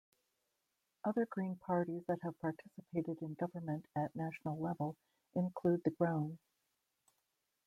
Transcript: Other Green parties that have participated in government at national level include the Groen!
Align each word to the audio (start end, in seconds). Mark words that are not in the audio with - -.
Other 1.03 1.27
Green 1.29 1.57
parties 1.57 2.03
that 2.07 2.23
have 2.23 2.39
participated 2.39 3.21
in 3.21 3.35
government 3.35 3.85
at 3.95 4.15
national 4.15 4.59
level 4.59 4.95
include 5.35 5.83
the 5.83 5.91
Groen! 5.91 6.39